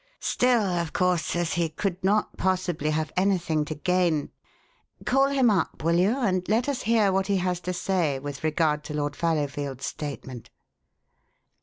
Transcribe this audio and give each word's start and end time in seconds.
"Still, 0.19 0.63
of 0.63 0.93
course, 0.93 1.35
as 1.35 1.53
he 1.53 1.69
could 1.69 2.03
not 2.03 2.35
possibly 2.35 2.89
have 2.89 3.11
anything 3.15 3.65
to 3.65 3.75
gain 3.75 4.31
Call 5.05 5.27
him 5.27 5.51
up, 5.51 5.83
will 5.83 5.99
you, 5.99 6.17
and 6.17 6.41
let 6.49 6.67
us 6.67 6.81
hear 6.89 7.11
what 7.11 7.27
he 7.27 7.37
has 7.37 7.59
to 7.59 7.71
say 7.71 8.17
with 8.17 8.43
regard 8.43 8.83
to 8.85 8.95
Lord 8.95 9.15
Fallowfield's 9.15 9.85
statement." 9.85 10.49